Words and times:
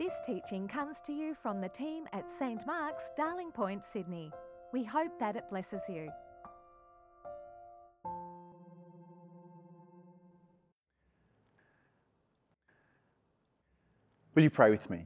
This 0.00 0.18
teaching 0.24 0.66
comes 0.66 1.02
to 1.02 1.12
you 1.12 1.34
from 1.34 1.60
the 1.60 1.68
team 1.68 2.04
at 2.14 2.30
St 2.30 2.66
Mark's, 2.66 3.10
Darling 3.18 3.50
Point, 3.52 3.84
Sydney. 3.84 4.30
We 4.72 4.82
hope 4.82 5.18
that 5.18 5.36
it 5.36 5.44
blesses 5.50 5.82
you. 5.90 6.08
Will 14.34 14.42
you 14.42 14.48
pray 14.48 14.70
with 14.70 14.88
me? 14.88 15.04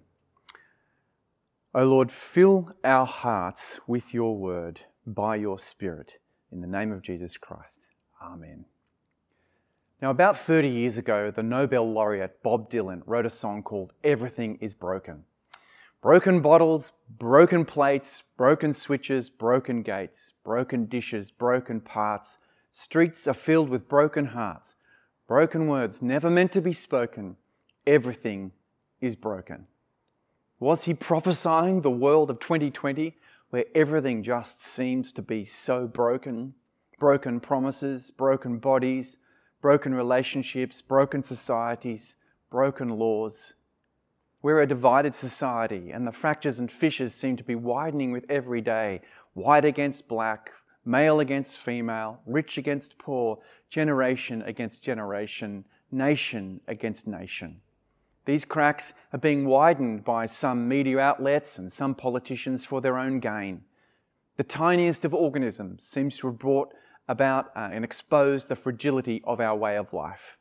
O 1.75 1.83
Lord, 1.83 2.13
fill 2.13 2.71
our 2.85 3.05
hearts 3.05 3.81
with 3.89 4.15
your 4.15 4.37
word 4.37 4.83
by 5.05 5.35
your 5.35 5.59
Spirit. 5.59 6.13
In 6.53 6.61
the 6.61 6.69
name 6.69 6.93
of 6.93 7.03
Jesus 7.03 7.37
Christ. 7.37 7.81
Amen. 8.23 8.65
Now, 10.03 10.11
about 10.11 10.39
30 10.39 10.69
years 10.69 10.99
ago, 10.99 11.31
the 11.31 11.43
Nobel 11.43 11.91
laureate 11.91 12.43
Bob 12.43 12.69
Dylan 12.69 13.03
wrote 13.07 13.27
a 13.27 13.31
song 13.31 13.63
called 13.63 13.93
Everything 14.03 14.59
is 14.61 14.75
Broken. 14.75 15.25
Broken 16.03 16.43
bottles, 16.43 16.93
broken 17.19 17.65
plates, 17.65 18.25
broken 18.37 18.75
switches, 18.75 19.31
broken 19.31 19.83
gates, 19.83 20.35
broken 20.45 20.85
dishes, 20.87 21.31
broken 21.31 21.81
parts. 21.81 22.37
Streets 22.73 23.27
are 23.27 23.35
filled 23.35 23.71
with 23.71 23.89
broken 23.89 24.27
hearts, 24.27 24.75
broken 25.27 25.69
words 25.69 26.03
never 26.03 26.29
meant 26.29 26.53
to 26.53 26.61
be 26.61 26.75
spoken. 26.75 27.37
Everything 27.87 28.53
is 29.01 29.17
broken. 29.17 29.67
Was 30.61 30.85
he 30.85 30.93
prophesying 30.93 31.81
the 31.81 31.91
world 31.91 32.31
of 32.31 32.41
2020 32.41 33.17
where 33.51 33.65
everything 33.75 34.23
just 34.23 34.61
seems 34.61 35.13
to 35.13 35.23
be 35.23 35.45
so 35.45 35.87
broken? 35.87 36.55
Broken 36.99 37.41
promises, 37.41 38.11
broken 38.11 38.59
bodies, 38.59 39.17
broken 39.65 39.95
relationships, 39.95 40.83
broken 40.83 41.25
societies, 41.25 42.17
broken 42.51 42.91
laws. 42.91 43.55
We're 44.43 44.61
a 44.61 44.67
divided 44.67 45.15
society, 45.15 45.91
and 45.91 46.07
the 46.07 46.13
fractures 46.13 46.59
and 46.59 46.71
fissures 46.71 47.15
seem 47.15 47.39
to 47.39 47.43
be 47.43 47.55
widening 47.55 48.13
with 48.13 48.31
every 48.31 48.61
day 48.61 49.01
white 49.33 49.65
against 49.65 50.07
black, 50.07 50.53
male 50.85 51.19
against 51.19 51.59
female, 51.59 52.21
rich 52.27 52.59
against 52.59 52.99
poor, 52.99 53.39
generation 53.71 54.43
against 54.43 54.83
generation, 54.83 55.65
nation 55.91 56.61
against 56.69 57.07
nation. 57.07 57.63
These 58.27 58.45
cracks 58.45 58.93
are 59.15 59.19
being 59.19 59.47
widened 59.47 60.05
by 60.05 60.27
some 60.27 60.69
media 60.69 60.99
outlets 60.99 61.57
and 61.57 61.73
some 61.73 61.95
politicians 61.95 62.67
for 62.67 62.83
their 62.83 62.99
own 62.99 63.19
gain. 63.19 63.63
The 64.37 64.45
tiniest 64.45 65.07
of 65.07 65.15
organisms 65.15 65.85
seems 65.85 66.19
to 66.19 66.27
have 66.27 66.39
brought 66.39 66.75
about 67.09 67.53
uh, 67.57 67.69
and 67.73 67.85
expose 67.85 68.45
the 68.45 68.57
fragility 68.57 69.23
of 69.25 69.41
our 69.41 69.57
way 69.57 69.77
of 69.77 69.93
life. 69.93 70.39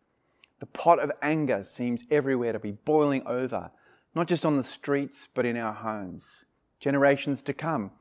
The 0.59 0.65
pot 0.67 0.99
of 0.99 1.11
anger 1.21 1.63
seems 1.63 2.05
everywhere 2.09 2.53
to 2.53 2.59
be 2.59 2.71
boiling 2.71 3.23
over, 3.25 3.69
not 4.15 4.27
just 4.27 4.45
on 4.45 4.57
the 4.57 4.63
streets, 4.63 5.27
but 5.33 5.45
in 5.45 5.57
our 5.57 5.73
homes. 5.73 6.45
Generations 6.79 7.43
to 7.43 7.53
come 7.53 7.91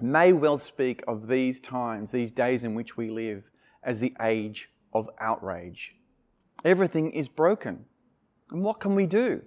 may 0.00 0.32
well 0.32 0.56
speak 0.56 1.02
of 1.08 1.26
these 1.26 1.60
times, 1.60 2.10
these 2.10 2.30
days 2.30 2.64
in 2.64 2.74
which 2.74 2.96
we 2.96 3.10
live, 3.10 3.50
as 3.82 3.98
the 3.98 4.14
age 4.22 4.70
of 4.92 5.10
outrage. 5.20 5.94
Everything 6.64 7.10
is 7.12 7.28
broken. 7.28 7.84
And 8.50 8.62
what 8.62 8.80
can 8.80 8.94
we 8.94 9.06
do? 9.06 9.42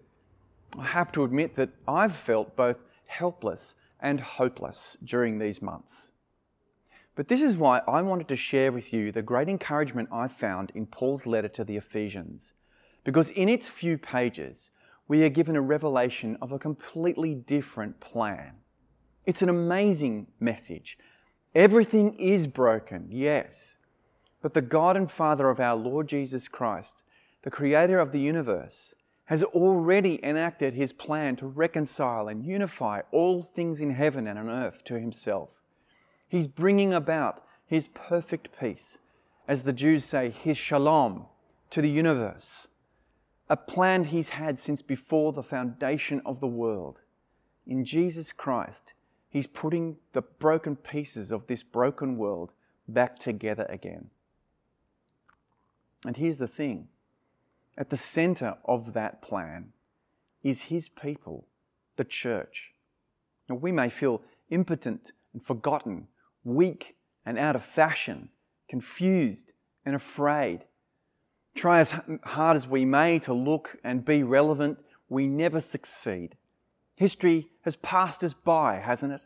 I 0.78 0.86
have 0.86 1.12
to 1.14 1.24
admit 1.24 1.56
that 1.56 1.70
I've 1.88 2.16
felt 2.16 2.56
both 2.56 2.78
helpless 3.06 3.76
and 4.00 4.20
hopeless 4.20 4.98
during 5.04 5.38
these 5.38 5.62
months. 5.62 6.08
But 7.16 7.28
this 7.28 7.42
is 7.42 7.58
why 7.58 7.82
I 7.88 8.02
wanted 8.02 8.28
to 8.30 8.36
share 8.36 8.72
with 8.72 8.94
you 8.94 9.12
the 9.12 9.22
great 9.22 9.50
encouragement 9.50 10.10
I 10.12 10.28
found 10.28 10.72
in 10.74 10.86
Paul's 10.86 11.26
letter 11.26 11.50
to 11.50 11.64
the 11.64 11.78
Ephesians. 11.78 12.52
Because 13.04 13.30
in 13.32 13.50
its 13.50 13.68
few 13.68 13.98
pages, 13.98 14.70
we 15.08 15.24
are 15.24 15.30
given 15.30 15.56
a 15.56 15.62
revelation 15.62 16.38
of 16.42 16.52
a 16.52 16.60
completely 16.60 17.36
different 17.36 18.00
plan. 18.00 18.54
It's 19.26 19.42
an 19.42 19.50
amazing 19.50 20.28
message. 20.40 20.98
Everything 21.54 22.18
is 22.18 22.48
broken, 22.48 23.08
yes. 23.10 23.76
But 24.42 24.54
the 24.54 24.62
God 24.62 24.96
and 24.96 25.12
Father 25.12 25.50
of 25.50 25.60
our 25.60 25.76
Lord 25.76 26.08
Jesus 26.08 26.48
Christ 26.48 27.04
the 27.44 27.52
creator 27.52 28.00
of 28.00 28.12
the 28.12 28.20
universe, 28.20 28.94
has 29.26 29.44
already 29.44 30.20
enacted 30.24 30.74
his 30.74 30.94
plan 30.94 31.36
to 31.38 31.48
reconcile 31.48 32.28
and 32.28 32.46
unify 32.46 33.02
all 33.12 33.42
things 33.42 33.80
in 33.80 33.92
heaven 33.92 34.28
and 34.28 34.38
on 34.38 34.50
earth 34.50 34.84
to 34.84 35.00
himself. 35.00 35.50
He's 36.32 36.48
bringing 36.48 36.94
about 36.94 37.44
his 37.66 37.88
perfect 37.88 38.58
peace, 38.58 38.98
as 39.50 39.64
the 39.64 39.74
Jews 39.74 40.06
say, 40.06 40.30
his 40.30 40.58
shalom, 40.58 41.26
to 41.72 41.82
the 41.82 41.90
universe. 41.90 42.70
A 43.50 43.58
plan 43.58 44.06
he's 44.06 44.30
had 44.30 44.62
since 44.62 44.82
before 44.82 45.34
the 45.34 45.44
foundation 45.44 46.22
of 46.26 46.40
the 46.40 46.48
world. 46.48 47.00
In 47.68 47.84
Jesus 47.84 48.32
Christ, 48.32 48.94
he's 49.30 49.46
putting 49.46 49.98
the 50.14 50.22
broken 50.22 50.78
pieces 50.78 51.34
of 51.34 51.48
this 51.48 51.64
broken 51.64 52.16
world 52.16 52.54
back 52.88 53.20
together 53.20 53.66
again. 53.68 54.10
And 56.06 56.16
here's 56.16 56.38
the 56.38 56.48
thing 56.48 56.88
at 57.78 57.90
the 57.90 57.98
center 57.98 58.56
of 58.64 58.94
that 58.94 59.22
plan 59.22 59.74
is 60.44 60.62
His 60.62 60.88
people, 60.88 61.46
the 61.98 62.06
church. 62.06 62.72
Now, 63.50 63.56
we 63.56 63.74
may 63.74 63.90
feel 63.90 64.22
impotent 64.50 65.12
and 65.34 65.44
forgotten, 65.44 66.08
weak 66.44 66.96
and 67.26 67.38
out 67.38 67.56
of 67.56 67.64
fashion, 67.64 68.30
confused 68.70 69.52
and 69.86 69.96
afraid. 69.96 70.66
Try 71.56 71.80
as 71.80 71.94
hard 72.24 72.56
as 72.56 72.68
we 72.68 72.86
may 72.86 73.20
to 73.20 73.34
look 73.34 73.78
and 73.84 74.06
be 74.06 74.24
relevant, 74.24 74.80
we 75.10 75.28
never 75.28 75.60
succeed. 75.60 76.36
History 76.96 77.50
has 77.64 77.76
passed 77.78 78.24
us 78.24 78.34
by, 78.34 78.76
hasn't 78.76 79.14
it? 79.14 79.22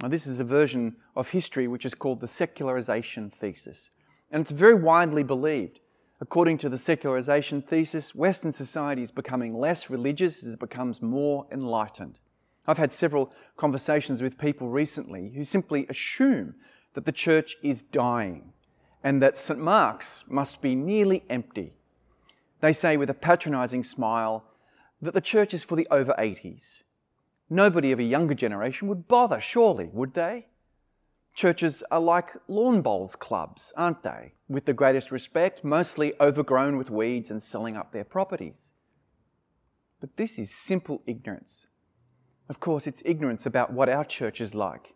Now, 0.00 0.08
this 0.08 0.26
is 0.26 0.40
a 0.40 0.44
version 0.44 0.96
of 1.14 1.28
history 1.28 1.68
which 1.68 1.86
is 1.86 1.94
called 1.94 2.20
the 2.20 2.28
secularization 2.28 3.30
thesis, 3.30 3.90
and 4.30 4.42
it's 4.42 4.50
very 4.50 4.74
widely 4.74 5.22
believed. 5.22 5.78
According 6.20 6.58
to 6.58 6.68
the 6.68 6.78
secularization 6.78 7.62
thesis, 7.62 8.14
Western 8.14 8.52
society 8.52 9.02
is 9.02 9.10
becoming 9.10 9.58
less 9.58 9.90
religious 9.90 10.42
as 10.42 10.54
it 10.54 10.60
becomes 10.60 11.02
more 11.02 11.46
enlightened. 11.50 12.18
I've 12.66 12.78
had 12.78 12.92
several 12.92 13.32
conversations 13.56 14.22
with 14.22 14.38
people 14.38 14.68
recently 14.68 15.32
who 15.34 15.44
simply 15.44 15.86
assume 15.88 16.54
that 16.94 17.06
the 17.06 17.12
church 17.12 17.56
is 17.62 17.82
dying 17.82 18.52
and 19.02 19.20
that 19.20 19.38
St. 19.38 19.58
Mark's 19.58 20.24
must 20.28 20.60
be 20.60 20.74
nearly 20.74 21.24
empty. 21.28 21.74
They 22.60 22.72
say 22.72 22.96
with 22.96 23.10
a 23.10 23.14
patronizing 23.14 23.82
smile 23.82 24.44
that 25.00 25.14
the 25.14 25.20
church 25.20 25.52
is 25.52 25.64
for 25.64 25.74
the 25.74 25.88
over 25.90 26.14
80s. 26.16 26.82
Nobody 27.50 27.90
of 27.90 27.98
a 27.98 28.04
younger 28.04 28.34
generation 28.34 28.86
would 28.88 29.08
bother, 29.08 29.40
surely, 29.40 29.90
would 29.92 30.14
they? 30.14 30.46
Churches 31.34 31.82
are 31.90 32.00
like 32.00 32.30
lawn 32.46 32.82
bowls 32.82 33.16
clubs, 33.16 33.72
aren't 33.76 34.02
they? 34.02 34.34
With 34.48 34.66
the 34.66 34.72
greatest 34.72 35.10
respect, 35.10 35.64
mostly 35.64 36.12
overgrown 36.20 36.76
with 36.76 36.90
weeds 36.90 37.30
and 37.30 37.42
selling 37.42 37.76
up 37.76 37.92
their 37.92 38.04
properties. 38.04 38.70
But 40.00 40.16
this 40.16 40.38
is 40.38 40.54
simple 40.54 41.02
ignorance. 41.06 41.66
Of 42.52 42.60
course, 42.60 42.86
it's 42.86 43.00
ignorance 43.06 43.46
about 43.46 43.72
what 43.72 43.88
our 43.88 44.04
church 44.04 44.38
is 44.38 44.54
like. 44.54 44.92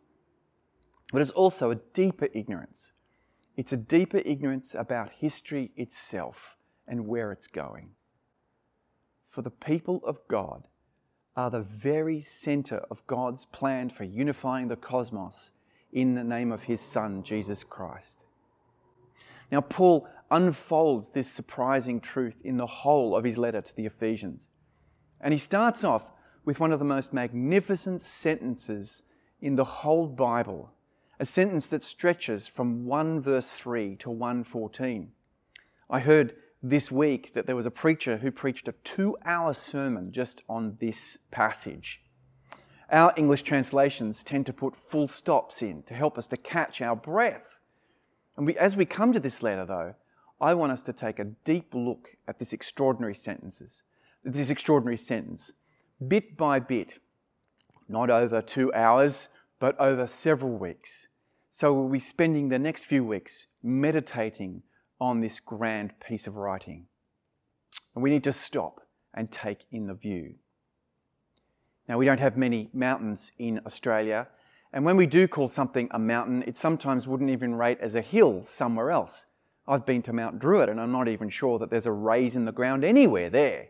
But 1.10 1.22
it's 1.22 1.30
also 1.30 1.70
a 1.70 1.80
deeper 1.94 2.28
ignorance. 2.34 2.92
It's 3.56 3.72
a 3.72 3.78
deeper 3.78 4.18
ignorance 4.18 4.74
about 4.74 5.10
history 5.16 5.70
itself 5.74 6.58
and 6.86 7.06
where 7.06 7.32
it's 7.32 7.46
going. 7.46 7.92
For 9.30 9.40
the 9.40 9.48
people 9.48 10.02
of 10.04 10.18
God 10.28 10.68
are 11.34 11.48
the 11.48 11.62
very 11.62 12.20
center 12.20 12.84
of 12.90 13.06
God's 13.06 13.46
plan 13.46 13.88
for 13.88 14.04
unifying 14.04 14.68
the 14.68 14.76
cosmos 14.76 15.50
in 15.94 16.14
the 16.14 16.24
name 16.24 16.52
of 16.52 16.64
his 16.64 16.82
Son, 16.82 17.22
Jesus 17.22 17.64
Christ. 17.64 18.18
Now, 19.50 19.62
Paul 19.62 20.06
unfolds 20.30 21.08
this 21.08 21.32
surprising 21.32 22.02
truth 22.02 22.36
in 22.44 22.58
the 22.58 22.66
whole 22.66 23.16
of 23.16 23.24
his 23.24 23.38
letter 23.38 23.62
to 23.62 23.76
the 23.76 23.86
Ephesians. 23.86 24.50
And 25.22 25.32
he 25.32 25.38
starts 25.38 25.84
off 25.84 26.02
with 26.46 26.60
one 26.60 26.72
of 26.72 26.78
the 26.78 26.84
most 26.84 27.12
magnificent 27.12 28.00
sentences 28.00 29.02
in 29.42 29.56
the 29.56 29.64
whole 29.64 30.06
Bible, 30.06 30.70
a 31.20 31.26
sentence 31.26 31.66
that 31.66 31.82
stretches 31.82 32.46
from 32.46 32.86
1 32.86 33.20
verse 33.20 33.54
3 33.56 33.96
to 33.96 34.08
114. 34.08 35.10
I 35.90 36.00
heard 36.00 36.34
this 36.62 36.90
week 36.90 37.34
that 37.34 37.46
there 37.46 37.56
was 37.56 37.66
a 37.66 37.70
preacher 37.70 38.18
who 38.18 38.30
preached 38.30 38.68
a 38.68 38.74
two 38.84 39.16
hour 39.24 39.52
sermon 39.52 40.12
just 40.12 40.42
on 40.48 40.76
this 40.80 41.18
passage. 41.30 42.00
Our 42.90 43.12
English 43.16 43.42
translations 43.42 44.22
tend 44.22 44.46
to 44.46 44.52
put 44.52 44.76
full 44.76 45.08
stops 45.08 45.62
in 45.62 45.82
to 45.82 45.94
help 45.94 46.16
us 46.16 46.28
to 46.28 46.36
catch 46.36 46.80
our 46.80 46.94
breath. 46.94 47.58
And 48.36 48.46
we, 48.46 48.56
as 48.56 48.76
we 48.76 48.86
come 48.86 49.12
to 49.12 49.20
this 49.20 49.42
letter, 49.42 49.66
though, 49.66 49.94
I 50.40 50.54
want 50.54 50.72
us 50.72 50.82
to 50.82 50.92
take 50.92 51.18
a 51.18 51.24
deep 51.24 51.74
look 51.74 52.10
at 52.28 52.38
this 52.38 52.52
extraordinary 52.52 53.14
sentences, 53.14 53.82
this 54.22 54.50
extraordinary 54.50 54.98
sentence, 54.98 55.52
bit 56.06 56.36
by 56.36 56.58
bit, 56.58 56.98
not 57.88 58.10
over 58.10 58.42
two 58.42 58.72
hours, 58.74 59.28
but 59.58 59.78
over 59.80 60.06
several 60.06 60.52
weeks. 60.52 61.06
So 61.50 61.72
we'll 61.72 61.88
be 61.88 61.98
spending 61.98 62.48
the 62.48 62.58
next 62.58 62.84
few 62.84 63.04
weeks 63.04 63.46
meditating 63.62 64.62
on 65.00 65.20
this 65.20 65.40
grand 65.40 65.98
piece 66.00 66.26
of 66.26 66.36
writing. 66.36 66.86
And 67.94 68.02
we 68.02 68.10
need 68.10 68.24
to 68.24 68.32
stop 68.32 68.80
and 69.14 69.30
take 69.30 69.64
in 69.72 69.86
the 69.86 69.94
view. 69.94 70.34
Now, 71.88 71.98
we 71.98 72.04
don't 72.04 72.20
have 72.20 72.36
many 72.36 72.68
mountains 72.74 73.32
in 73.38 73.60
Australia, 73.64 74.26
and 74.72 74.84
when 74.84 74.96
we 74.96 75.06
do 75.06 75.28
call 75.28 75.48
something 75.48 75.88
a 75.92 75.98
mountain, 75.98 76.42
it 76.46 76.58
sometimes 76.58 77.06
wouldn't 77.06 77.30
even 77.30 77.54
rate 77.54 77.78
as 77.80 77.94
a 77.94 78.02
hill 78.02 78.42
somewhere 78.42 78.90
else. 78.90 79.24
I've 79.68 79.86
been 79.86 80.02
to 80.02 80.12
Mount 80.12 80.38
Druitt, 80.38 80.68
and 80.68 80.80
I'm 80.80 80.92
not 80.92 81.08
even 81.08 81.30
sure 81.30 81.58
that 81.58 81.70
there's 81.70 81.86
a 81.86 81.92
raise 81.92 82.36
in 82.36 82.44
the 82.44 82.52
ground 82.52 82.84
anywhere 82.84 83.30
there. 83.30 83.68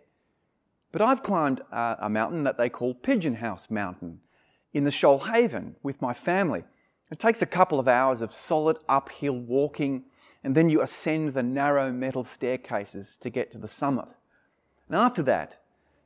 But 0.96 1.04
I've 1.04 1.22
climbed 1.22 1.60
a, 1.72 1.96
a 2.00 2.08
mountain 2.08 2.44
that 2.44 2.56
they 2.56 2.70
call 2.70 2.94
Pigeon 2.94 3.34
House 3.34 3.69
Mountain 3.69 4.19
in 4.72 4.84
the 4.84 4.90
Shoalhaven 4.90 5.75
with 5.82 6.00
my 6.00 6.14
family. 6.14 6.64
It 7.10 7.19
takes 7.19 7.43
a 7.43 7.44
couple 7.44 7.78
of 7.78 7.87
hours 7.87 8.22
of 8.22 8.32
solid 8.32 8.78
uphill 8.88 9.38
walking, 9.38 10.04
and 10.43 10.54
then 10.54 10.70
you 10.70 10.81
ascend 10.81 11.34
the 11.34 11.43
narrow 11.43 11.93
metal 11.93 12.22
staircases 12.22 13.19
to 13.19 13.28
get 13.28 13.52
to 13.52 13.58
the 13.58 13.69
summit. 13.69 14.08
And 14.88 14.96
after 14.96 15.22
that, 15.25 15.58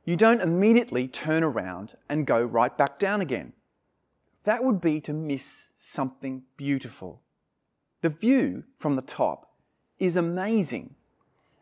you 0.03 0.17
don't 0.17 0.41
immediately 0.41 1.07
turn 1.07 1.41
around 1.41 1.95
and 2.09 2.27
go 2.27 2.41
right 2.41 2.77
back 2.77 2.99
down 2.99 3.21
again. 3.21 3.53
That 4.43 4.61
would 4.61 4.81
be 4.81 4.99
to 4.99 5.13
miss 5.13 5.69
something 5.73 6.43
beautiful. 6.57 7.21
The 8.01 8.09
view 8.09 8.65
from 8.77 8.97
the 8.97 9.01
top 9.01 9.53
is 9.99 10.17
amazing, 10.17 10.95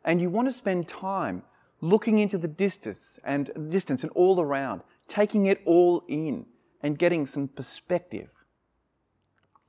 and 0.04 0.20
you 0.20 0.32
want 0.32 0.48
to 0.48 0.52
spend 0.52 0.88
time 0.88 1.44
looking 1.82 2.18
into 2.18 2.38
the 2.38 2.48
distance 2.48 3.00
and 3.24 3.52
distance 3.70 4.04
and 4.04 4.12
all 4.14 4.40
around, 4.40 4.82
taking 5.08 5.46
it 5.46 5.62
all 5.66 6.04
in 6.08 6.46
and 6.82 6.98
getting 6.98 7.26
some 7.26 7.48
perspective. 7.48 8.30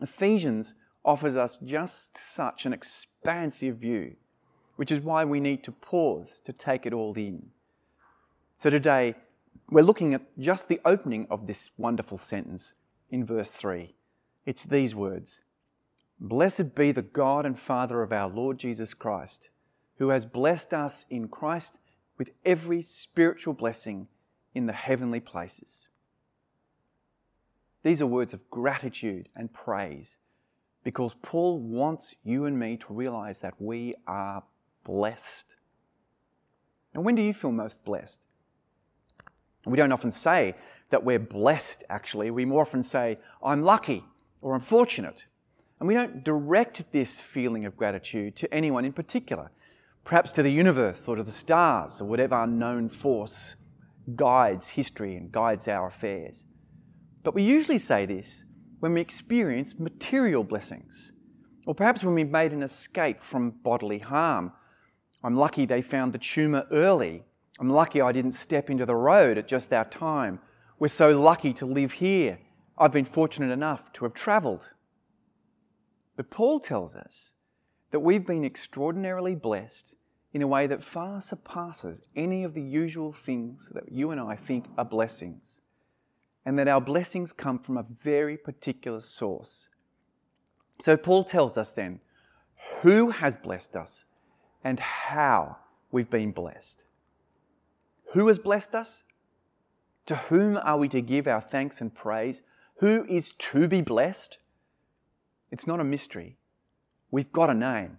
Ephesians 0.01 0.75
offers 1.05 1.37
us 1.37 1.59
just 1.65 2.17
such 2.17 2.67
an 2.67 2.73
expansive 2.73 3.77
view, 3.77 4.17
which 4.77 4.93
is 4.93 5.01
why 5.01 5.25
we 5.25 5.41
need 5.41 5.65
to 5.65 5.73
pause 5.73 6.41
to 6.45 6.53
take 6.53 6.87
it 6.87 6.93
all 6.93 7.15
in. 7.15 7.47
So 8.59 8.71
today, 8.71 9.15
we're 9.71 9.83
looking 9.83 10.15
at 10.15 10.39
just 10.39 10.69
the 10.69 10.81
opening 10.85 11.27
of 11.31 11.47
this 11.47 11.71
wonderful 11.77 12.19
sentence 12.19 12.73
in 13.11 13.25
verse 13.25 13.53
3. 13.53 13.95
It's 14.47 14.65
these 14.65 14.95
words 14.95 15.41
Blessed 16.19 16.75
be 16.75 16.93
the 16.93 17.03
God 17.03 17.47
and 17.47 17.59
Father 17.59 18.03
of 18.03 18.13
our 18.13 18.29
Lord 18.29 18.59
Jesus 18.59 18.93
Christ, 18.93 19.49
who 19.97 20.11
has 20.11 20.27
blessed 20.27 20.75
us 20.75 21.07
in 21.09 21.29
Christ 21.29 21.79
with 22.21 22.33
every 22.45 22.83
spiritual 22.83 23.55
blessing 23.55 24.07
in 24.55 24.67
the 24.67 24.75
heavenly 24.75 25.21
places. 25.21 25.89
These 27.83 28.03
are 28.03 28.07
words 28.07 28.35
of 28.35 28.51
gratitude 28.51 29.31
and 29.35 29.51
praise 29.51 30.19
because 30.85 31.15
Paul 31.23 31.61
wants 31.61 32.15
you 32.23 32.45
and 32.45 32.59
me 32.59 32.77
to 32.77 32.93
realize 32.93 33.41
that 33.41 33.55
we 33.59 33.95
are 34.07 34.43
blessed. 34.85 35.47
And 36.93 37.07
when 37.07 37.15
do 37.15 37.23
you 37.23 37.33
feel 37.33 37.53
most 37.53 37.83
blessed? 37.87 38.19
We 39.65 39.79
don't 39.79 39.91
often 39.91 40.13
say 40.13 40.57
that 40.91 41.03
we're 41.03 41.19
blessed, 41.19 41.85
actually. 41.89 42.31
We 42.31 42.45
more 42.45 42.61
often 42.61 42.83
say, 42.83 43.19
I'm 43.43 43.63
lucky 43.63 44.05
or 44.43 44.55
I'm 44.55 44.61
fortunate. 44.61 45.25
And 45.79 45.89
we 45.89 45.95
don't 45.95 46.23
direct 46.23 46.85
this 46.93 47.19
feeling 47.19 47.65
of 47.65 47.79
gratitude 47.79 48.37
to 48.37 48.53
anyone 48.53 48.85
in 48.85 48.93
particular, 48.93 49.51
perhaps 50.05 50.33
to 50.33 50.43
the 50.43 50.51
universe 50.51 51.05
or 51.07 51.17
to 51.17 51.23
the 51.23 51.31
stars 51.31 52.01
or 52.01 52.05
whatever 52.05 52.43
unknown 52.43 52.89
force 52.89 53.55
guides 54.17 54.69
history 54.69 55.17
and 55.17 55.31
guides 55.31 55.69
our 55.69 55.87
affairs. 55.87 56.45
But 57.23 57.35
we 57.35 57.43
usually 57.43 57.79
say 57.79 58.07
this 58.07 58.45
when 58.81 58.95
we 58.95 59.01
experience 59.01 59.75
material 59.79 60.43
blessings, 60.43 61.13
or 61.67 61.75
perhaps 61.75 62.03
when 62.03 62.15
we've 62.15 62.31
made 62.31 62.53
an 62.53 62.63
escape 62.63 63.23
from 63.23 63.51
bodily 63.51 63.99
harm. 63.99 64.53
I'm 65.23 65.37
lucky 65.37 65.67
they 65.67 65.83
found 65.83 66.15
the 66.15 66.19
tumour 66.19 66.67
early 66.73 67.25
I'm 67.61 67.69
lucky 67.69 68.01
I 68.01 68.13
didn't 68.13 68.33
step 68.33 68.71
into 68.71 68.87
the 68.87 68.95
road 68.95 69.37
at 69.37 69.47
just 69.47 69.69
that 69.69 69.93
time. 69.93 70.41
We're 70.79 70.89
so 70.89 71.11
lucky 71.11 71.53
to 71.55 71.67
live 71.67 71.93
here. 71.93 72.39
I've 72.79 72.91
been 72.91 73.05
fortunate 73.05 73.53
enough 73.53 73.93
to 73.95 74.05
have 74.07 74.15
travelled. 74.15 74.71
But 76.17 76.31
Paul 76.31 76.59
tells 76.59 76.95
us 76.95 77.33
that 77.91 78.01
we've 78.01 78.27
been 78.27 78.45
extraordinarily 78.45 79.35
blessed 79.35 79.95
in 80.33 80.43
a 80.43 80.47
way 80.47 80.67
that 80.67 80.85
far 80.85 81.21
surpasses 81.21 82.07
any 82.15 82.45
of 82.45 82.55
the 82.55 82.63
usual 82.63 83.13
things 83.13 83.69
that 83.75 83.91
you 83.91 84.11
and 84.11 84.21
I 84.21 84.37
think 84.37 84.67
are 84.79 84.85
blessings, 84.85 85.61
and 86.47 86.59
that 86.59 86.69
our 86.69 86.81
blessings 86.81 87.33
come 87.33 87.59
from 87.59 87.77
a 87.77 87.87
very 88.03 88.37
particular 88.37 89.01
source. 89.01 89.69
So 90.81 90.97
Paul 90.97 91.25
tells 91.25 91.57
us 91.59 91.71
then 91.71 92.01
who 92.83 93.11
has 93.11 93.37
blessed 93.37 93.75
us 93.75 94.05
and 94.63 94.79
how 94.79 95.57
we've 95.91 96.11
been 96.11 96.33
blessed. 96.33 96.85
Who 98.13 98.29
has 98.29 98.39
blessed 98.39 98.75
us? 98.75 99.03
To 100.07 100.17
whom 100.17 100.57
are 100.57 100.79
we 100.79 100.89
to 100.89 101.01
give 101.01 101.27
our 101.27 101.41
thanks 101.41 101.81
and 101.81 101.95
praise? 101.95 102.43
Who 102.77 103.05
is 103.09 103.33
to 103.33 103.69
be 103.69 103.81
blessed? 103.81 104.39
It's 105.51 105.67
not 105.67 105.81
a 105.81 105.85
mystery. 105.85 106.37
We've 107.11 107.33
got 107.33 107.51
a 107.51 107.55
name 107.55 107.99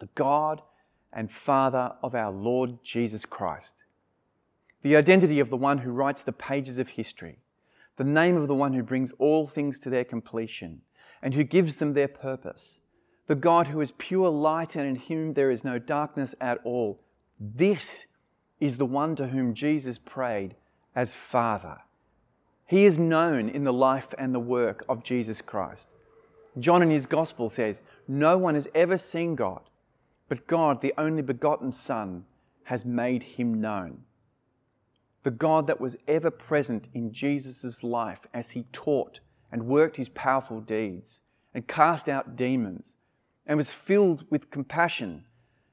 the 0.00 0.08
God 0.14 0.60
and 1.12 1.30
Father 1.30 1.92
of 2.02 2.14
our 2.14 2.30
Lord 2.30 2.82
Jesus 2.82 3.24
Christ. 3.24 3.74
The 4.82 4.96
identity 4.96 5.40
of 5.40 5.48
the 5.48 5.56
one 5.56 5.78
who 5.78 5.92
writes 5.92 6.22
the 6.22 6.32
pages 6.32 6.78
of 6.78 6.88
history, 6.88 7.38
the 7.96 8.04
name 8.04 8.36
of 8.36 8.48
the 8.48 8.54
one 8.54 8.72
who 8.72 8.82
brings 8.82 9.12
all 9.18 9.46
things 9.46 9.78
to 9.80 9.90
their 9.90 10.04
completion 10.04 10.82
and 11.22 11.32
who 11.32 11.44
gives 11.44 11.76
them 11.76 11.94
their 11.94 12.08
purpose, 12.08 12.78
the 13.28 13.34
God 13.34 13.68
who 13.68 13.80
is 13.80 13.92
pure 13.96 14.28
light 14.28 14.74
and 14.74 14.86
in 14.86 14.96
whom 14.96 15.32
there 15.32 15.50
is 15.50 15.64
no 15.64 15.78
darkness 15.78 16.34
at 16.40 16.58
all. 16.64 17.00
This 17.40 18.06
is 18.60 18.76
the 18.76 18.84
one 18.84 19.16
to 19.16 19.28
whom 19.28 19.54
Jesus 19.54 19.98
prayed 19.98 20.54
as 20.94 21.14
Father. 21.14 21.78
He 22.66 22.84
is 22.84 22.98
known 22.98 23.48
in 23.48 23.64
the 23.64 23.72
life 23.72 24.12
and 24.18 24.34
the 24.34 24.40
work 24.40 24.84
of 24.88 25.04
Jesus 25.04 25.40
Christ. 25.40 25.88
John 26.58 26.82
in 26.82 26.90
his 26.90 27.06
Gospel 27.06 27.48
says, 27.48 27.82
No 28.06 28.38
one 28.38 28.54
has 28.54 28.68
ever 28.74 28.96
seen 28.96 29.34
God, 29.34 29.62
but 30.28 30.46
God, 30.46 30.80
the 30.80 30.94
only 30.96 31.22
begotten 31.22 31.72
Son, 31.72 32.24
has 32.64 32.84
made 32.84 33.22
him 33.22 33.60
known. 33.60 34.02
The 35.22 35.30
God 35.30 35.66
that 35.66 35.80
was 35.80 35.96
ever 36.06 36.30
present 36.30 36.88
in 36.94 37.12
Jesus' 37.12 37.82
life 37.82 38.26
as 38.32 38.50
he 38.50 38.66
taught 38.72 39.20
and 39.50 39.66
worked 39.66 39.96
his 39.96 40.08
powerful 40.10 40.60
deeds 40.60 41.20
and 41.54 41.66
cast 41.66 42.08
out 42.08 42.36
demons 42.36 42.94
and 43.46 43.56
was 43.56 43.70
filled 43.70 44.24
with 44.30 44.50
compassion 44.50 45.24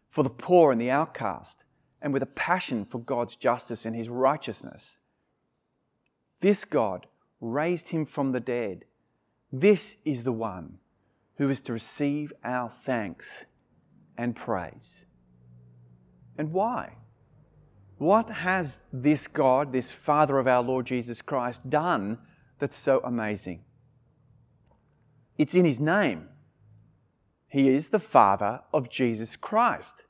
for 0.09 0.23
the 0.23 0.29
poor 0.29 0.71
and 0.71 0.79
the 0.79 0.89
outcast 0.89 1.63
and 2.01 2.13
with 2.13 2.23
a 2.23 2.27
passion 2.27 2.85
for 2.85 2.99
God's 2.99 3.35
justice 3.35 3.85
and 3.85 3.95
his 3.95 4.09
righteousness. 4.09 4.97
This 6.41 6.65
God 6.65 7.07
raised 7.39 7.89
him 7.89 8.05
from 8.05 8.31
the 8.31 8.39
dead. 8.39 8.85
This 9.51 9.95
is 10.05 10.23
the 10.23 10.31
one 10.31 10.77
who 11.37 11.49
is 11.49 11.61
to 11.61 11.73
receive 11.73 12.31
our 12.43 12.71
thanks 12.85 13.45
and 14.17 14.35
praise. 14.35 15.05
And 16.37 16.53
why? 16.53 16.93
What 17.97 18.29
has 18.29 18.77
this 18.91 19.27
God, 19.27 19.71
this 19.71 19.91
Father 19.91 20.39
of 20.39 20.47
our 20.47 20.63
Lord 20.63 20.85
Jesus 20.85 21.21
Christ, 21.21 21.69
done 21.69 22.17
that's 22.59 22.77
so 22.77 23.01
amazing? 23.03 23.61
It's 25.37 25.55
in 25.55 25.65
his 25.65 25.79
name. 25.79 26.29
He 27.47 27.67
is 27.67 27.89
the 27.89 27.99
Father 27.99 28.61
of 28.73 28.89
Jesus 28.89 29.35
Christ. 29.35 30.03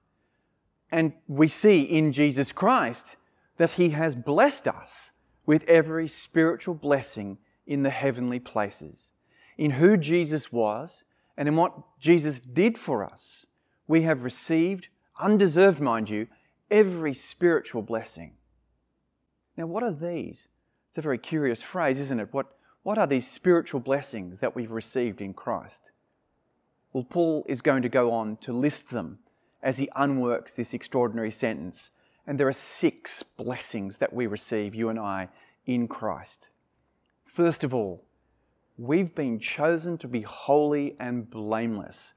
And 0.92 1.14
we 1.28 1.48
see 1.48 1.82
in 1.82 2.12
Jesus 2.12 2.52
Christ 2.52 3.16
that 3.58 3.72
He 3.72 3.90
has 3.90 4.16
blessed 4.16 4.68
us 4.68 5.12
with 5.46 5.64
every 5.64 6.08
spiritual 6.08 6.76
blessing 6.76 7.38
in 7.66 7.84
the 7.84 7.90
heavenly 7.90 8.40
places. 8.40 9.12
In 9.62 9.70
who 9.70 9.96
Jesus 9.96 10.52
was 10.52 11.04
and 11.38 11.48
in 11.48 11.56
what 11.56 12.00
Jesus 12.00 12.40
did 12.40 12.80
for 12.80 13.06
us, 13.06 13.46
we 13.88 14.02
have 14.02 14.24
received, 14.24 14.88
undeserved, 15.20 15.80
mind 15.80 16.10
you, 16.10 16.26
every 16.72 17.14
spiritual 17.14 17.84
blessing. 17.84 18.32
Now, 19.56 19.68
what 19.68 19.84
are 19.84 19.94
these? 19.94 20.48
It's 20.90 20.98
a 20.98 21.02
very 21.02 21.20
curious 21.20 21.62
phrase, 21.62 22.00
isn't 22.00 22.20
it? 22.20 22.30
What, 22.32 22.48
what 22.82 22.98
are 22.98 23.06
these 23.06 23.28
spiritual 23.28 23.82
blessings 23.82 24.40
that 24.40 24.56
we've 24.56 24.72
received 24.72 25.22
in 25.22 25.32
Christ? 25.32 25.92
Well, 26.92 27.06
Paul 27.08 27.46
is 27.48 27.62
going 27.62 27.84
to 27.84 27.88
go 27.88 28.12
on 28.14 28.38
to 28.38 28.54
list 28.54 28.90
them 28.90 29.20
as 29.62 29.78
he 29.78 29.92
unworks 29.96 30.56
this 30.56 30.74
extraordinary 30.74 31.30
sentence. 31.30 31.92
And 32.26 32.40
there 32.40 32.48
are 32.48 32.52
six 32.52 33.22
blessings 33.22 33.98
that 33.98 34.12
we 34.12 34.26
receive, 34.26 34.74
you 34.74 34.90
and 34.90 34.98
I, 34.98 35.30
in 35.68 35.88
Christ. 35.88 36.48
First 37.26 37.64
of 37.64 37.76
all, 37.76 38.04
we've 38.78 39.14
been 39.14 39.40
chosen 39.40 39.98
to 40.00 40.08
be 40.08 40.22
holy 40.22 40.96
and 41.00 41.30
blameless. 41.30 42.14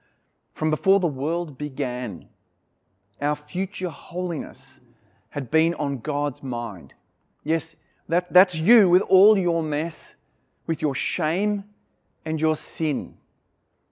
From 0.54 0.70
before 0.70 1.00
the 1.00 1.06
world 1.06 1.58
began, 1.58 2.26
our 3.20 3.36
future 3.36 3.90
holiness 3.90 4.80
had 5.30 5.50
been 5.50 5.74
on 5.74 5.98
God's 5.98 6.42
mind. 6.42 6.94
Yes, 7.42 7.76
that, 8.08 8.32
that's 8.32 8.54
you 8.54 8.88
with 8.88 9.02
all 9.02 9.36
your 9.36 9.62
mess, 9.62 10.14
with 10.66 10.80
your 10.80 10.94
shame 10.94 11.64
and 12.24 12.40
your 12.40 12.56
sin, 12.56 13.14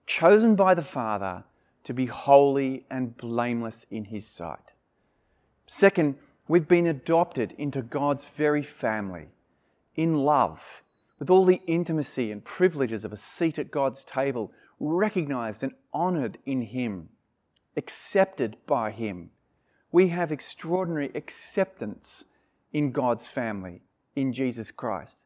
chosen 0.07 0.55
by 0.55 0.75
the 0.75 0.83
Father 0.83 1.45
to 1.85 1.93
be 1.93 2.07
holy 2.07 2.85
and 2.91 3.17
blameless 3.17 3.87
in 3.91 4.05
His 4.05 4.27
sight. 4.27 4.73
Second, 5.67 6.17
we've 6.47 6.69
been 6.69 6.87
adopted 6.87 7.55
into 7.59 7.83
God's 7.83 8.27
very 8.37 8.63
family. 8.63 9.27
in 9.95 10.15
love, 10.17 10.82
with 11.23 11.31
all 11.31 11.45
the 11.45 11.63
intimacy 11.69 12.33
and 12.33 12.45
privileges 12.45 13.05
of 13.05 13.13
a 13.13 13.17
seat 13.17 13.57
at 13.57 13.71
God's 13.71 14.05
table, 14.05 14.51
recognized 14.81 15.63
and 15.63 15.73
honored 15.95 16.37
in 16.45 16.63
Him, 16.63 17.11
accepted 17.77 18.57
by 18.67 18.91
Him. 18.91 19.31
We 19.93 20.09
have 20.09 20.33
extraordinary 20.33 21.13
acceptance 21.15 22.25
in 22.73 22.91
God's 22.91 23.29
family, 23.29 23.83
in 24.17 24.33
Jesus 24.33 24.73
Christ. 24.73 25.19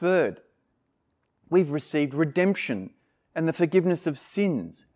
Third, 0.00 0.40
we've 1.50 1.72
received 1.72 2.14
redemption 2.14 2.88
and 3.34 3.46
the 3.46 3.52
forgiveness 3.52 4.06
of 4.06 4.18
sins 4.18 4.86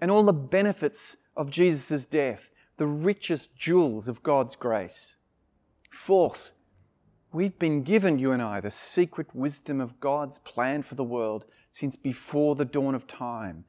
and 0.00 0.08
all 0.08 0.22
the 0.22 0.32
benefits 0.32 1.16
of 1.36 1.50
Jesus' 1.50 2.06
death, 2.06 2.48
the 2.76 2.86
richest 2.86 3.56
jewels 3.56 4.06
of 4.06 4.22
God's 4.22 4.54
grace. 4.54 5.16
Fourth, 5.90 6.52
we've 7.32 7.58
been 7.58 7.82
given, 7.82 8.18
you 8.18 8.32
and 8.32 8.42
I, 8.42 8.60
the 8.60 8.70
secret 8.70 9.28
wisdom 9.34 9.80
of 9.80 10.00
God's 10.00 10.38
plan 10.40 10.82
for 10.82 10.94
the 10.94 11.04
world 11.04 11.44
since 11.70 11.96
before 11.96 12.54
the 12.54 12.64
dawn 12.64 12.94
of 12.94 13.06
time. 13.06 13.64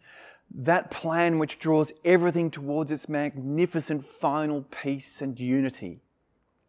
That 0.53 0.91
plan 0.91 1.39
which 1.39 1.60
draws 1.60 1.94
everything 2.03 2.51
towards 2.51 2.91
its 2.91 3.08
magnificent 3.08 4.06
final 4.06 4.65
peace 4.70 5.22
and 5.22 5.39
unity. 5.39 6.01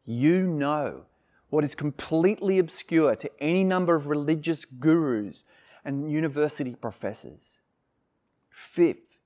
You 0.05 0.43
know 0.43 1.03
what 1.51 1.65
is 1.65 1.75
completely 1.75 2.59
obscure 2.59 3.17
to 3.17 3.31
any 3.41 3.65
number 3.65 3.95
of 3.95 4.07
religious 4.07 4.65
gurus 4.65 5.45
and 5.85 6.11
university 6.11 6.75
professors. 6.75 7.59
Fifth, 8.51 9.17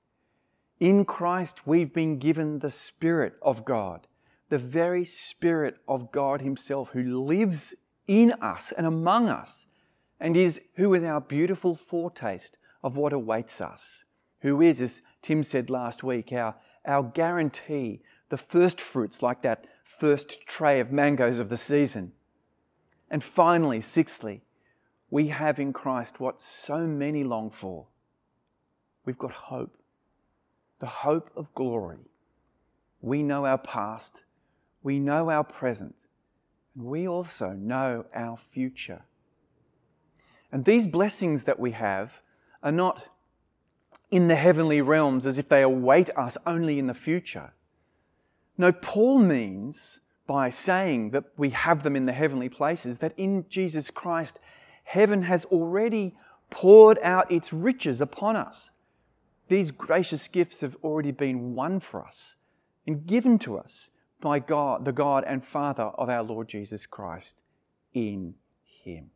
in 0.79 1.05
Christ 1.05 1.67
we've 1.67 1.93
been 1.93 2.17
given 2.17 2.59
the 2.59 2.71
Spirit 2.71 3.35
of 3.41 3.65
God, 3.65 4.06
the 4.49 4.57
very 4.57 5.05
Spirit 5.05 5.77
of 5.87 6.11
God 6.11 6.41
Himself 6.41 6.91
who 6.91 7.23
lives 7.23 7.73
in 8.07 8.33
us 8.41 8.73
and 8.77 8.85
among 8.85 9.29
us 9.29 9.65
and 10.19 10.35
is 10.37 10.61
who 10.75 10.93
is 10.93 11.03
our 11.03 11.21
beautiful 11.21 11.75
foretaste 11.75 12.57
of 12.83 12.95
what 12.95 13.13
awaits 13.13 13.59
us, 13.61 14.03
who 14.41 14.61
is, 14.61 14.81
as 14.81 15.01
Tim 15.21 15.43
said 15.43 15.69
last 15.69 16.03
week, 16.03 16.31
our, 16.31 16.55
our 16.85 17.03
guarantee, 17.03 18.01
the 18.29 18.37
first 18.37 18.79
fruits 18.79 19.21
like 19.21 19.41
that 19.41 19.65
first 19.83 20.45
tray 20.47 20.79
of 20.79 20.91
mangoes 20.91 21.39
of 21.39 21.49
the 21.49 21.57
season 21.57 22.13
and 23.09 23.23
finally, 23.23 23.81
sixthly, 23.81 24.41
we 25.09 25.29
have 25.29 25.59
in 25.59 25.71
Christ 25.71 26.19
what 26.19 26.41
so 26.41 26.79
many 26.79 27.23
long 27.23 27.49
for. 27.49 27.87
We've 29.05 29.17
got 29.17 29.31
hope, 29.31 29.77
the 30.79 30.87
hope 30.87 31.31
of 31.35 31.53
glory. 31.55 32.09
We 33.01 33.23
know 33.23 33.45
our 33.45 33.57
past, 33.57 34.23
we 34.87 34.99
know 34.99 35.29
our 35.29 35.43
present, 35.43 35.95
and 36.73 36.85
we 36.85 37.09
also 37.09 37.49
know 37.49 38.05
our 38.15 38.37
future. 38.37 39.01
And 40.49 40.63
these 40.63 40.87
blessings 40.87 41.43
that 41.43 41.59
we 41.59 41.71
have 41.71 42.21
are 42.63 42.71
not 42.71 43.09
in 44.11 44.29
the 44.29 44.37
heavenly 44.37 44.79
realms 44.79 45.25
as 45.25 45.37
if 45.37 45.49
they 45.49 45.61
await 45.61 46.09
us 46.17 46.37
only 46.45 46.79
in 46.79 46.87
the 46.87 46.93
future. 46.93 47.51
No, 48.57 48.71
Paul 48.71 49.19
means 49.19 49.99
by 50.25 50.49
saying 50.49 51.09
that 51.09 51.25
we 51.35 51.49
have 51.49 51.83
them 51.83 51.97
in 51.97 52.05
the 52.05 52.13
heavenly 52.13 52.47
places, 52.47 52.99
that 52.99 53.13
in 53.17 53.43
Jesus 53.49 53.91
Christ, 53.91 54.39
heaven 54.85 55.23
has 55.23 55.43
already 55.43 56.15
poured 56.49 56.97
out 57.03 57.29
its 57.29 57.51
riches 57.51 57.99
upon 57.99 58.37
us. 58.37 58.69
These 59.49 59.71
gracious 59.71 60.29
gifts 60.29 60.61
have 60.61 60.77
already 60.81 61.11
been 61.11 61.55
won 61.55 61.81
for 61.81 62.05
us 62.05 62.35
and 62.87 63.05
given 63.05 63.37
to 63.39 63.57
us 63.57 63.89
by 64.21 64.39
God, 64.39 64.85
the 64.85 64.91
God 64.91 65.23
and 65.27 65.43
Father 65.43 65.83
of 65.83 66.09
our 66.09 66.23
Lord 66.23 66.47
Jesus 66.47 66.85
Christ 66.85 67.35
in 67.93 68.35
Him. 68.83 69.11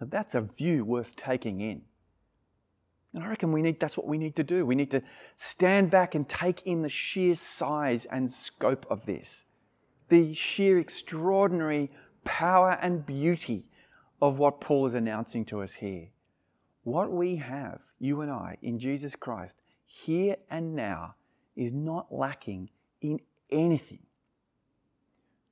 Now 0.00 0.08
that's 0.10 0.34
a 0.34 0.40
view 0.40 0.84
worth 0.84 1.16
taking 1.16 1.60
in. 1.60 1.82
And 3.12 3.22
I 3.22 3.28
reckon 3.28 3.52
we 3.52 3.62
need, 3.62 3.78
that's 3.78 3.96
what 3.96 4.08
we 4.08 4.18
need 4.18 4.34
to 4.36 4.42
do. 4.42 4.66
We 4.66 4.74
need 4.74 4.90
to 4.90 5.02
stand 5.36 5.90
back 5.90 6.14
and 6.14 6.28
take 6.28 6.62
in 6.64 6.82
the 6.82 6.88
sheer 6.88 7.36
size 7.36 8.06
and 8.06 8.30
scope 8.30 8.86
of 8.90 9.06
this, 9.06 9.44
the 10.08 10.34
sheer 10.34 10.78
extraordinary 10.78 11.92
power 12.24 12.78
and 12.82 13.06
beauty 13.06 13.66
of 14.20 14.38
what 14.38 14.60
Paul 14.60 14.86
is 14.86 14.94
announcing 14.94 15.44
to 15.46 15.62
us 15.62 15.74
here. 15.74 16.08
What 16.82 17.12
we 17.12 17.36
have, 17.36 17.80
you 18.00 18.20
and 18.20 18.30
I, 18.30 18.56
in 18.62 18.78
Jesus 18.78 19.14
Christ, 19.14 19.56
here 19.86 20.36
and 20.50 20.74
now, 20.74 21.14
is 21.56 21.72
not 21.72 22.12
lacking 22.12 22.70
in 23.00 23.20
anything. 23.50 24.00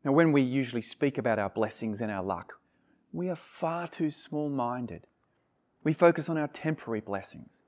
Now, 0.04 0.12
when 0.12 0.32
we 0.32 0.42
usually 0.42 0.82
speak 0.82 1.18
about 1.18 1.38
our 1.38 1.50
blessings 1.50 2.00
and 2.00 2.11
our 2.11 2.23
luck, 2.23 2.54
we 3.12 3.28
are 3.28 3.37
far 3.37 3.87
too 3.87 4.11
small 4.11 4.49
minded 4.49 5.06
we 5.85 5.92
focus 5.92 6.28
on 6.28 6.38
our 6.38 6.49
temporary 6.49 7.00
blessings. 7.00 7.62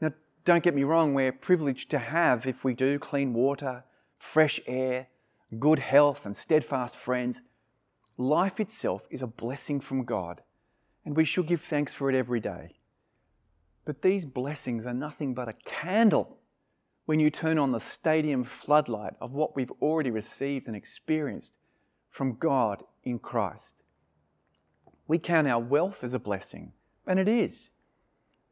Now, 0.00 0.12
don't 0.44 0.62
get 0.62 0.74
me 0.74 0.84
wrong, 0.84 1.14
we're 1.14 1.32
privileged 1.32 1.90
to 1.90 1.98
have, 1.98 2.46
if 2.46 2.64
we 2.64 2.74
do, 2.74 2.98
clean 2.98 3.34
water, 3.34 3.84
fresh 4.18 4.60
air, 4.66 5.08
good 5.58 5.78
health, 5.78 6.24
and 6.24 6.36
steadfast 6.36 6.96
friends. 6.96 7.40
Life 8.16 8.60
itself 8.60 9.06
is 9.10 9.22
a 9.22 9.26
blessing 9.26 9.80
from 9.80 10.04
God, 10.04 10.42
and 11.04 11.16
we 11.16 11.24
should 11.24 11.46
give 11.46 11.62
thanks 11.62 11.94
for 11.94 12.10
it 12.10 12.16
every 12.16 12.40
day. 12.40 12.76
But 13.84 14.02
these 14.02 14.24
blessings 14.24 14.86
are 14.86 14.94
nothing 14.94 15.34
but 15.34 15.48
a 15.48 15.54
candle 15.64 16.37
when 17.08 17.18
you 17.18 17.30
turn 17.30 17.58
on 17.58 17.72
the 17.72 17.80
stadium 17.80 18.44
floodlight 18.44 19.14
of 19.18 19.32
what 19.32 19.56
we've 19.56 19.72
already 19.80 20.10
received 20.10 20.66
and 20.66 20.76
experienced 20.76 21.54
from 22.10 22.34
God 22.34 22.84
in 23.02 23.18
Christ. 23.18 23.76
We 25.06 25.18
count 25.18 25.48
our 25.48 25.58
wealth 25.58 26.04
as 26.04 26.12
a 26.12 26.18
blessing 26.18 26.72
and 27.06 27.18
it 27.18 27.26
is. 27.26 27.70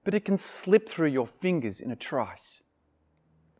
But 0.05 0.15
it 0.15 0.25
can 0.25 0.39
slip 0.39 0.89
through 0.89 1.09
your 1.09 1.27
fingers 1.27 1.81
in 1.81 1.91
a 1.91 1.97
trice. 1.97 2.63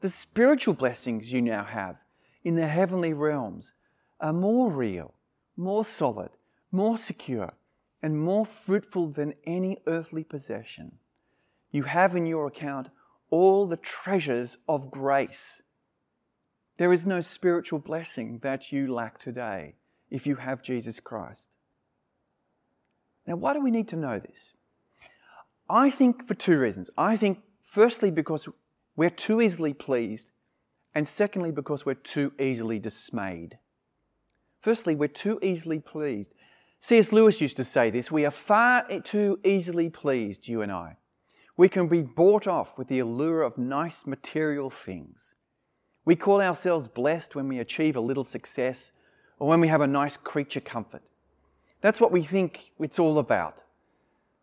The 0.01 0.09
spiritual 0.09 0.73
blessings 0.73 1.31
you 1.31 1.43
now 1.43 1.65
have 1.65 1.97
in 2.43 2.57
the 2.57 2.67
heavenly 2.67 3.13
realms 3.13 3.75
are 4.19 4.33
more 4.33 4.71
real, 4.73 5.13
more 5.59 5.85
solid, 5.85 6.31
more 6.73 6.97
secure, 6.97 7.53
and 8.03 8.19
more 8.19 8.47
fruitful 8.47 9.09
than 9.09 9.35
any 9.47 9.77
earthly 9.87 10.25
possession. 10.25 10.93
You 11.71 11.83
have 11.83 12.17
in 12.17 12.25
your 12.25 12.47
account 12.47 12.89
all 13.31 13.67
the 13.67 13.77
treasures 13.77 14.59
of 14.69 14.91
grace. 14.91 15.63
There 16.79 16.93
is 16.93 17.07
no 17.07 17.21
spiritual 17.21 17.79
blessing 17.79 18.41
that 18.43 18.71
you 18.71 18.93
lack 18.93 19.19
today 19.19 19.75
if 20.11 20.27
you 20.27 20.37
have 20.37 20.63
Jesus 20.63 21.01
Christ. 21.01 21.49
Now, 23.27 23.37
why 23.37 23.55
do 23.55 23.61
we 23.61 23.71
need 23.71 23.89
to 23.89 23.97
know 23.97 24.19
this? 24.21 24.53
I 25.69 25.91
think 25.91 26.29
for 26.29 26.35
two 26.35 26.59
reasons. 26.59 26.91
I 26.97 27.17
think, 27.17 27.41
firstly, 27.65 28.11
because 28.11 28.49
we're 28.95 29.11
too 29.11 29.41
easily 29.41 29.75
pleased, 29.75 30.31
and 30.95 31.09
secondly, 31.09 31.51
because 31.51 31.85
we're 31.85 31.95
too 31.95 32.33
easily 32.39 32.79
dismayed. 32.79 33.59
Firstly, 34.61 34.95
we're 34.95 35.09
too 35.09 35.39
easily 35.43 35.81
pleased. 35.81 36.33
C.S. 36.81 37.11
Lewis 37.11 37.41
used 37.41 37.57
to 37.57 37.65
say 37.65 37.91
this 37.91 38.11
we 38.11 38.25
are 38.25 38.31
far 38.31 38.87
too 39.05 39.41
easily 39.45 39.91
pleased, 39.91 40.47
you 40.47 40.63
and 40.63 40.71
I. 40.71 40.97
We 41.57 41.69
can 41.69 41.89
be 41.89 42.03
bought 42.03 42.47
off 42.47 42.77
with 42.77 42.89
the 42.89 42.99
allure 42.99 43.43
of 43.43 43.57
nice 43.57 44.07
material 44.07 44.71
things. 44.71 45.35
We 46.05 46.17
call 46.17 46.41
ourselves 46.41 46.87
blessed 46.87 47.35
when 47.35 47.49
we 47.49 47.59
achieve 47.59 47.97
a 47.97 48.01
little 48.01 48.25
success 48.25 48.93
or 49.39 49.49
when 49.49 49.61
we 49.61 49.69
have 49.69 49.81
a 49.81 49.87
nice 49.87 50.17
creature 50.17 50.61
comfort. 50.61 51.03
That's 51.81 52.01
what 52.01 52.13
we 52.13 52.23
think 52.23 52.73
it's 52.79 52.99
all 52.99 53.19
about. 53.19 53.63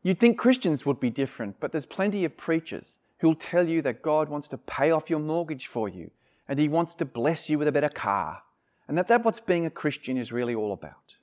You'd 0.01 0.19
think 0.19 0.37
Christians 0.37 0.85
would 0.85 0.99
be 0.99 1.09
different, 1.09 1.59
but 1.59 1.71
there's 1.71 1.85
plenty 1.85 2.25
of 2.25 2.35
preachers 2.35 2.97
who'll 3.19 3.35
tell 3.35 3.67
you 3.67 3.81
that 3.83 4.01
God 4.01 4.27
wants 4.27 4.47
to 4.49 4.57
pay 4.57 4.91
off 4.91 5.09
your 5.09 5.19
mortgage 5.19 5.67
for 5.67 5.87
you 5.87 6.11
and 6.47 6.59
He 6.59 6.67
wants 6.67 6.93
to 6.95 7.05
bless 7.05 7.49
you 7.49 7.57
with 7.57 7.67
a 7.67 7.71
better 7.71 7.89
car, 7.89 8.41
and 8.87 8.97
that 8.97 9.07
that's 9.07 9.23
what 9.23 9.45
being 9.45 9.65
a 9.65 9.69
Christian 9.69 10.17
is 10.17 10.31
really 10.31 10.53
all 10.53 10.73
about. 10.73 11.15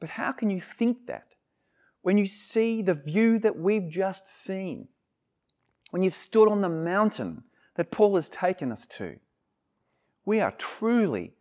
But 0.00 0.10
how 0.10 0.32
can 0.32 0.50
you 0.50 0.60
think 0.60 1.06
that 1.06 1.28
when 2.06 2.18
you 2.18 2.26
see 2.28 2.82
the 2.82 2.94
view 2.94 3.36
that 3.36 3.58
we've 3.58 3.88
just 3.88 4.28
seen? 4.28 4.86
When 5.90 6.04
you've 6.04 6.14
stood 6.14 6.46
on 6.48 6.60
the 6.60 6.68
mountain 6.68 7.42
that 7.74 7.90
Paul 7.90 8.14
has 8.14 8.30
taken 8.30 8.70
us 8.70 8.86
to? 8.98 9.16
We 10.24 10.38
are 10.38 10.52
truly, 10.52 11.32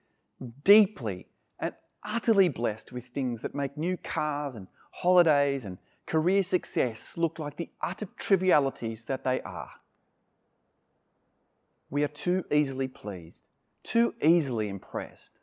deeply, 0.63 1.27
and 1.59 1.75
utterly 2.03 2.49
blessed 2.49 2.91
with 2.91 3.05
things 3.05 3.41
that 3.41 3.53
make 3.53 3.77
new 3.77 3.95
cars 3.95 4.55
and 4.55 4.65
holidays 4.89 5.65
and 5.65 5.77
career 6.07 6.41
success 6.41 7.13
look 7.15 7.37
like 7.37 7.57
the 7.57 7.69
utter 7.79 8.07
trivialities 8.17 9.05
that 9.05 9.23
they 9.23 9.41
are. 9.41 9.69
We 11.91 12.03
are 12.03 12.07
too 12.07 12.43
easily 12.51 12.87
pleased, 12.87 13.43
too 13.83 14.15
easily 14.19 14.69
impressed, 14.69 15.33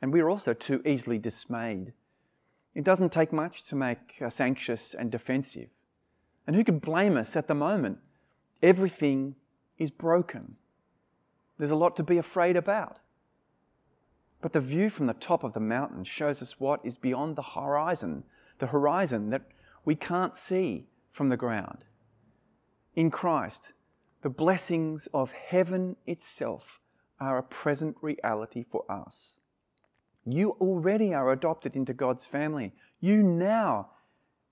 and 0.00 0.12
we 0.12 0.20
are 0.20 0.30
also 0.30 0.54
too 0.54 0.80
easily 0.86 1.18
dismayed. 1.18 1.92
It 2.74 2.84
doesn't 2.84 3.12
take 3.12 3.32
much 3.32 3.64
to 3.64 3.76
make 3.76 4.22
us 4.24 4.40
anxious 4.40 4.94
and 4.94 5.10
defensive. 5.10 5.68
And 6.46 6.56
who 6.56 6.64
can 6.64 6.78
blame 6.78 7.16
us 7.16 7.36
at 7.36 7.48
the 7.48 7.54
moment? 7.54 7.98
Everything 8.62 9.34
is 9.78 9.90
broken. 9.90 10.56
There's 11.58 11.70
a 11.70 11.76
lot 11.76 11.96
to 11.96 12.02
be 12.02 12.18
afraid 12.18 12.56
about. 12.56 12.98
But 14.40 14.52
the 14.52 14.60
view 14.60 14.88
from 14.88 15.06
the 15.06 15.14
top 15.14 15.44
of 15.44 15.52
the 15.52 15.60
mountain 15.60 16.04
shows 16.04 16.40
us 16.40 16.58
what 16.58 16.80
is 16.84 16.96
beyond 16.96 17.36
the 17.36 17.42
horizon, 17.42 18.24
the 18.58 18.68
horizon 18.68 19.30
that 19.30 19.42
we 19.84 19.94
can't 19.94 20.34
see 20.34 20.86
from 21.12 21.28
the 21.28 21.36
ground. 21.36 21.84
In 22.94 23.10
Christ, 23.10 23.72
the 24.22 24.30
blessings 24.30 25.08
of 25.12 25.32
heaven 25.32 25.96
itself 26.06 26.80
are 27.20 27.38
a 27.38 27.42
present 27.42 27.96
reality 28.00 28.64
for 28.70 28.84
us. 28.90 29.36
You 30.24 30.50
already 30.60 31.14
are 31.14 31.32
adopted 31.32 31.76
into 31.76 31.92
God's 31.94 32.26
family. 32.26 32.72
You 33.00 33.22
now 33.22 33.88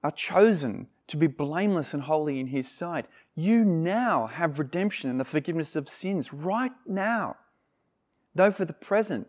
are 0.03 0.11
chosen 0.11 0.89
to 1.09 1.17
be 1.17 1.27
blameless 1.27 1.95
and 1.95 2.03
holy 2.03 2.41
in 2.41 2.49
His 2.49 2.71
sight. 2.71 3.07
You 3.35 3.65
now 3.65 4.27
have 4.27 4.59
redemption 4.59 5.11
and 5.11 5.21
the 5.21 5.25
forgiveness 5.25 5.77
of 5.77 5.89
sins 5.89 6.33
right 6.33 6.73
now. 6.87 7.37
Though 8.35 8.51
for 8.51 8.65
the 8.65 8.73
present, 8.73 9.27